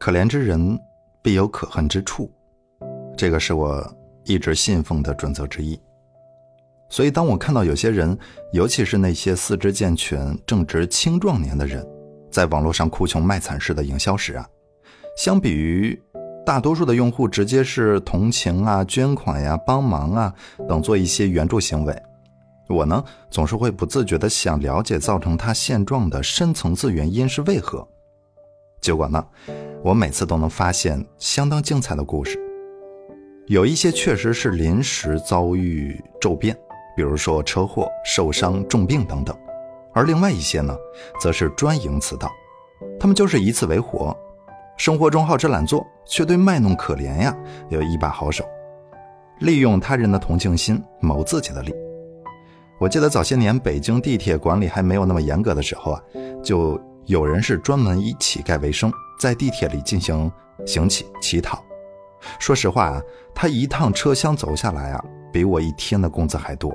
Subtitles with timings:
[0.00, 0.80] 可怜之人
[1.20, 2.32] 必有可恨之处，
[3.18, 3.86] 这个是我
[4.24, 5.78] 一直信奉的准则之一。
[6.88, 8.18] 所以，当我看到有些人，
[8.54, 11.86] 尤其是那些四肢健全、正值青壮年的人，
[12.32, 14.48] 在网络上哭穷卖惨式的营销时啊，
[15.18, 16.02] 相比于
[16.46, 20.34] 大多数的用户直接是同情啊、捐款呀、帮忙啊
[20.66, 21.94] 等做一些援助行为，
[22.70, 27.86] 我呢总是会不自觉的想了解造成他现状的深层次原因是为何。
[28.80, 29.24] 结果呢，
[29.82, 32.38] 我每次都能发现相当精彩的故事，
[33.46, 36.56] 有一些确实是临时遭遇骤变。
[36.96, 39.34] 比如说车祸、受伤、重病等等，
[39.94, 40.76] 而另外一些呢，
[41.18, 42.28] 则是专营此道，
[42.98, 44.14] 他们就是以此为活，
[44.76, 47.34] 生活中好吃懒做，却对卖弄可怜呀
[47.70, 48.44] 有一把好手，
[49.38, 51.72] 利用他人的同情心谋自己的利。
[52.78, 56.02] 我记得早些年北京地铁管理还没有那么严格的时候啊，
[56.42, 56.78] 就
[57.10, 60.30] 有人是专门以乞丐为生，在地铁里进行
[60.64, 61.60] 行乞乞讨。
[62.38, 63.02] 说实话啊，
[63.34, 65.04] 他一趟车厢走下来啊。
[65.32, 66.72] 比我一天的工资还多，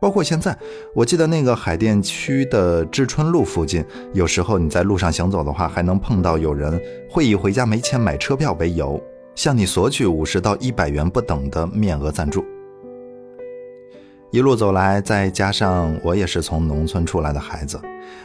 [0.00, 0.56] 包括现在，
[0.94, 9.00] 我记得那个海淀区的知春路附近，有时候你在路上行走的话，还能碰到有人会以回家没钱买车票为由，
[9.34, 12.44] 向你索取五十到一百元不等的面额赞助。
[14.34, 17.80] 一路走来，再加上我也是从农村出来的孩子，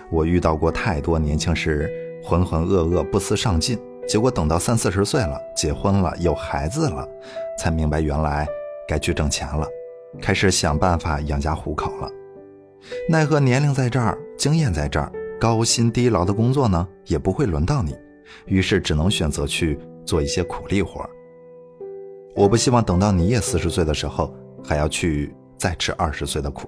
[0.10, 1.88] 我遇到过太多年轻时
[2.24, 7.08] 浑浑噩噩、不思上进，结果等到三四十岁了，结婚了，有孩子了，
[7.60, 8.48] 才明白原来。
[8.88, 9.68] 该去挣钱了，
[10.20, 12.10] 开始想办法养家糊口了。
[13.08, 17.96] 奈何年龄在这儿，经验在这儿，高薪低劳的工作呢，也不会轮到你。
[18.48, 21.08] 于是只能选择去做一些苦力活。
[22.36, 24.34] 我不希望等到你也四十岁的时候，
[24.66, 26.68] 还要去再吃二十岁的苦。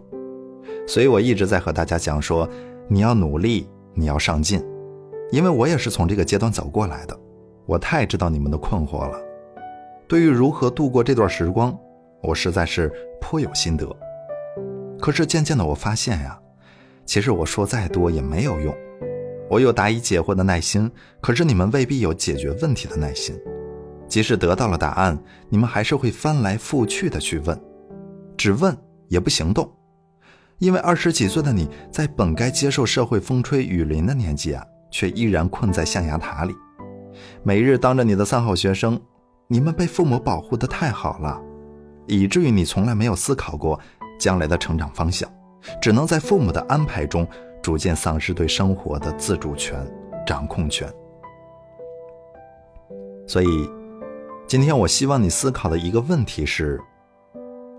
[0.85, 2.47] 所以我一直在和大家讲说，
[2.87, 4.63] 你要努力，你要上进，
[5.31, 7.19] 因为我也是从这个阶段走过来的，
[7.65, 9.19] 我太知道你们的困惑了。
[10.07, 11.75] 对于如何度过这段时光。
[12.23, 13.83] 我实在是颇有心得，
[14.99, 16.39] 可是渐渐的我发现呀，
[17.03, 18.71] 其实我说再多也没有用。
[19.49, 23.35] 我有答疑解惑的耐心，可是你们未必有解决问题的耐心。
[24.07, 25.17] 即使得到了答案，
[25.49, 27.59] 你们还是会翻来覆去的去问，
[28.37, 28.75] 只问
[29.07, 29.69] 也不行动。
[30.59, 36.55] 因为二十几岁的你在本该接受社会风吹雨淋的年纪啊，却依然困在象牙塔里。
[37.43, 38.99] 每日当着你的三好学生，
[39.47, 41.41] 你们被父母保护的太好了。
[42.07, 43.79] 以至于你从来没有思考过
[44.19, 45.27] 将来的成长方向，
[45.81, 47.27] 只能在父母的安排中
[47.61, 49.79] 逐渐丧失对生活的自主权、
[50.27, 50.91] 掌控权。
[53.27, 53.47] 所以，
[54.47, 56.79] 今天我希望你思考的一个问题是：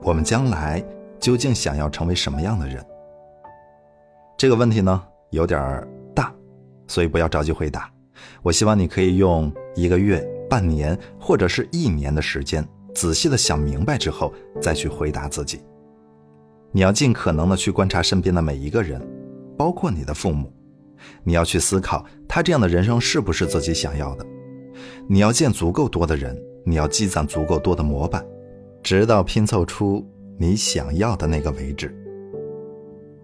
[0.03, 0.85] 我们将来
[1.21, 2.85] 究竟想要成为什么样的人？
[4.37, 6.35] 这个问题呢有点大，
[6.89, 7.89] 所以不要着急回答。
[8.43, 10.21] 我希望你可以用一个月、
[10.51, 12.67] 半年或者是一年的时间。
[12.95, 15.63] 仔细的想明白之后，再去回答自己。
[16.73, 19.01] 你要尽可能的去观察身边的每一个人，
[19.57, 20.53] 包括你的父母。
[21.25, 24.27] 你要去思考，他这样的人生是不是自己想要的？
[25.09, 26.37] 你要见足够多的人，
[26.67, 28.23] 你要积攒足够多的模板，
[28.93, 30.07] 直到拼凑出
[30.39, 31.97] 你想要的那个为止。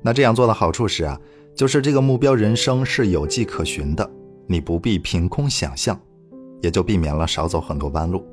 [0.01, 1.21] 那这样做的好处是啊，
[1.55, 4.11] 就是这个目标人生是有迹可循的，
[4.47, 6.01] 你不必凭空想象，
[6.63, 8.25] 也就避免了少走很多弯路。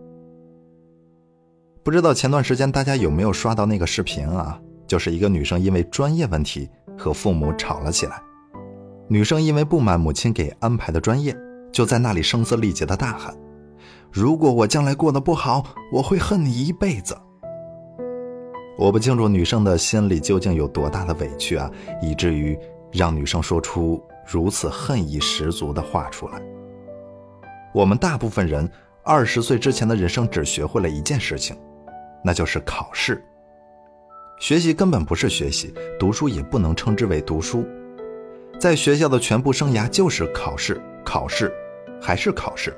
[1.84, 4.58] 不知道前段时间大家有没有刷到那个视频啊？
[4.88, 8.24] 就是一个女生因为专业问题和父母吵了起来。
[9.10, 11.36] 女生因为不满母亲给安排的专业，
[11.70, 13.38] 就在那里声嘶力竭的大喊
[14.10, 17.14] ：“如果我将来过得不好，我会恨你一辈子。”
[18.78, 21.70] 我不清楚女生的心里究竟有多大的委屈啊，
[22.02, 22.58] 以至于
[22.92, 26.42] 让女生说出如此恨意十足的话出来。
[27.74, 28.70] 我们大部分人
[29.04, 31.56] 二十岁之前的人生只学会了一件事情。
[32.28, 33.24] 那就是考试。
[34.40, 37.64] 学习根本不是学习，读书也不能称之为读书。
[38.60, 41.54] 在学校的全部生涯就是考试，考试，
[42.02, 42.76] 还是考试。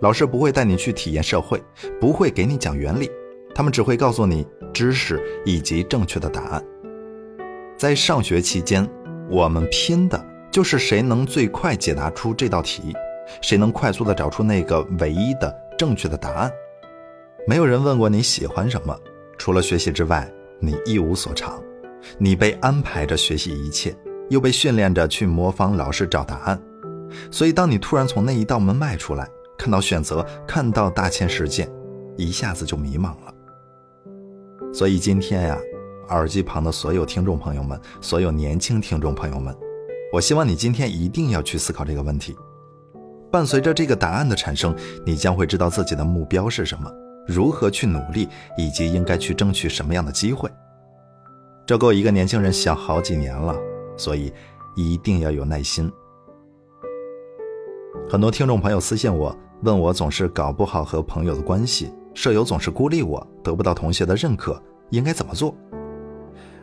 [0.00, 1.62] 老师不会带你去体验社会，
[2.00, 3.10] 不会给你讲原理，
[3.54, 6.64] 他们只会告诉你知识以及正确的答案。
[7.76, 8.88] 在上学期间，
[9.28, 12.94] 我们拼的就是谁能最快解答出这道题，
[13.40, 16.50] 谁能快速的找出那个唯一的正确的答案。
[17.46, 18.96] 没有人问过你喜欢什么，
[19.36, 21.60] 除了学习之外，你一无所长。
[22.18, 23.94] 你被安排着学习一切，
[24.28, 26.60] 又被训练着去模仿老师找答案。
[27.30, 29.28] 所以，当你突然从那一道门迈出来，
[29.58, 31.68] 看到选择，看到大千世界，
[32.16, 33.34] 一下子就迷茫了。
[34.72, 35.58] 所以今天呀，
[36.08, 39.54] 耳机旁的所有听众朋友们，所有年轻听众朋友们，
[40.12, 42.34] 我希望你今天一定要去思考这个问题：
[43.30, 44.74] 伴随着这个答案的产生，
[45.04, 46.90] 你将会知道自己的目标是什么，
[47.26, 48.26] 如何去努力，
[48.56, 50.50] 以及应该去争取什么样的机会。
[51.66, 53.54] 这够一个年轻人想好几年了，
[53.96, 54.32] 所以
[54.74, 55.92] 一定要有耐心。
[58.08, 64.60] 很多听众朋友私信我，问我总是搞不好和朋友的关系，舍友总是孤立我，得不到同学的认可，
[64.90, 65.54] 应该怎么做？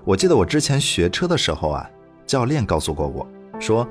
[0.06, 1.90] 我记得我之前学车的时候啊，
[2.26, 3.28] 教练告诉过我，
[3.60, 3.88] 说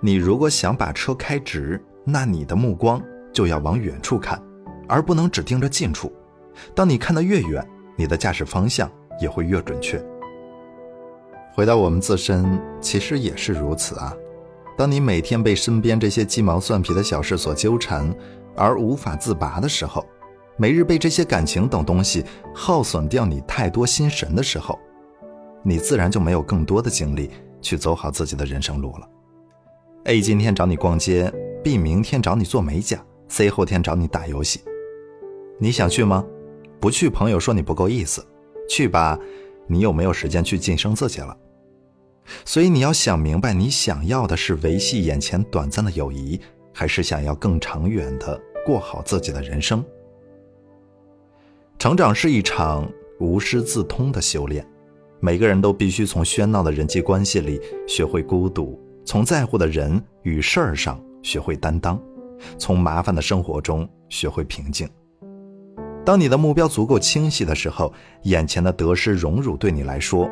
[0.00, 1.82] 你如果想把车开直。
[2.08, 4.40] 那你的目光就要往远处看，
[4.86, 6.12] 而不能只盯着近处。
[6.72, 8.88] 当你看得越远，你的驾驶方向
[9.20, 10.00] 也会越准确。
[11.52, 14.14] 回到我们自身，其实也是如此啊。
[14.78, 18.14] 当你每天被身边这些鸡毛蒜皮的小事所纠缠，
[18.54, 20.06] 而无法自拔的时候，
[20.58, 22.24] 每日被这些感情等东西
[22.54, 24.78] 耗损掉你太多心神的时候，
[25.62, 27.30] 你自然就没有更多的精力
[27.60, 29.08] 去走好自己的人生路了。
[30.04, 31.32] A 今天找你逛街。
[31.64, 34.60] B 明天找你做美甲，C 后天找你打游戏，
[35.58, 36.24] 你想去吗？
[36.78, 38.22] 不去，朋友说你不够意思；
[38.68, 39.18] 去吧，
[39.66, 41.36] 你有没有时间去晋升自己了？
[42.44, 46.40] 所以你要想明白，你想要的是维系眼前短暂的友谊，
[46.72, 49.84] 还是想要更长远的过好自己的人生？
[51.78, 52.90] 成长是一场
[53.20, 54.66] 无师自通的修炼，
[55.20, 61.00] 每个人都必须从喧闹的人际关系里学会孤独，从在乎的人与事儿上。
[61.22, 62.00] 学会担当，
[62.56, 64.88] 从麻烦的生活中学会平静。
[66.04, 67.92] 当你的目标足够清晰的时候，
[68.22, 70.30] 眼前的得失荣辱对你来说，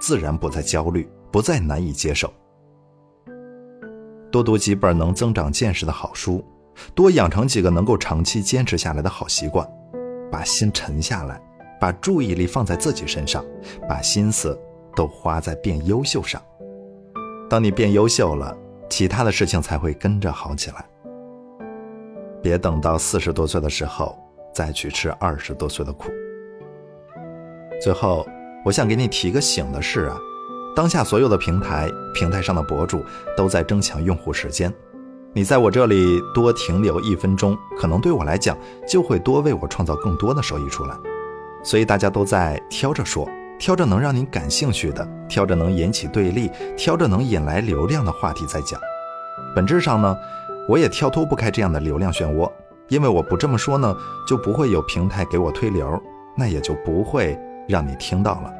[0.00, 2.32] 自然不再焦虑，不再难以接受。
[4.32, 6.44] 多读几本能增长见识的好书，
[6.92, 9.64] 多养成几个能够长期坚持下来的好习惯，
[10.32, 11.40] 把心沉下来，
[11.78, 13.44] 把注意力放在自己身上，
[13.88, 14.58] 把心思
[14.96, 16.42] 都花在变优秀上。
[17.48, 18.56] 当你变优秀了。
[18.90, 20.84] 其他的事情才会跟着好起来。
[22.42, 24.14] 别等到四十多岁的时候
[24.54, 26.10] 再去吃二十多岁的苦。
[27.80, 28.28] 最后，
[28.66, 30.18] 我想给你提个醒的是啊，
[30.76, 33.02] 当下所有的平台平台上的博主
[33.34, 34.70] 都在争抢用户时间，
[35.34, 38.56] 你在我这里多停留一分钟，可能对我来讲
[38.86, 40.94] 就会多为我创造更多的收益出来。
[41.62, 43.28] 所以大家都在挑着说。
[43.58, 48.80] 挑着能让你感兴趣的，挑着能引起对立，挑着能引来流量的话题在讲。
[49.54, 50.16] 本质上呢，
[50.68, 52.50] 我也跳脱不开这样的流量漩涡，
[52.88, 53.96] 因为我不这么说呢，
[54.26, 56.02] 就不会有平台给我推流，
[56.36, 57.38] 那也就不会
[57.68, 58.52] 让你听到了。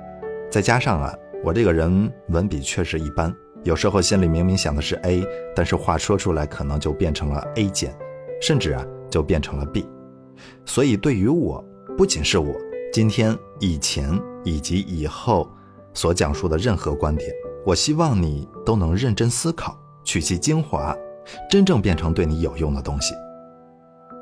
[0.49, 5.25] 再加上啊，我这个人文笔确实一般，有时候心里明明想的是 A，
[5.55, 7.97] 但是话说出来可能就变成了 A 减，
[8.41, 9.87] 甚至啊就变成了 B。
[10.65, 11.65] 所以对于我，
[11.97, 12.55] 不仅是我。
[12.93, 15.49] 今天、以前以及以后
[15.95, 17.31] 所讲述的任何观点，
[17.65, 20.95] 我希望你都能认真思考，取其精华，
[21.49, 23.15] 真正变成对你有用的东西。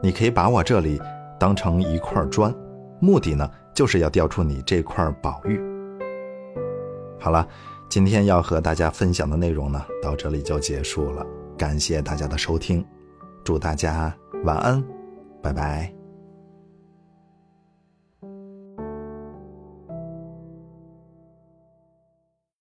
[0.02, 1.00] 你可以把我这里
[1.38, 2.54] 当成一块砖，
[3.00, 5.60] 目的呢，就是要调出你这块宝玉。
[7.18, 7.46] 好了，
[7.90, 11.26] 今天要和大家分享的内容呢，到这里就结束了。
[11.58, 12.86] 感谢大家的收听，
[13.42, 14.14] 祝大家
[14.44, 14.82] 晚安，
[15.42, 15.99] 拜拜。